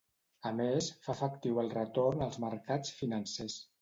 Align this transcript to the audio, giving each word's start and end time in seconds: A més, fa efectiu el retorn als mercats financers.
A 0.49 0.51
més, 0.59 0.87
fa 1.07 1.13
efectiu 1.17 1.61
el 1.65 1.71
retorn 1.75 2.25
als 2.29 2.41
mercats 2.47 2.97
financers. 3.03 3.59